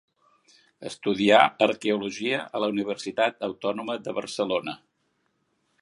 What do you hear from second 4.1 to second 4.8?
Barcelona.